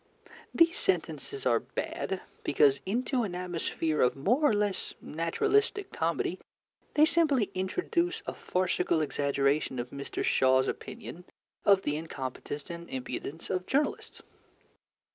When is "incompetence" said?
11.97-12.71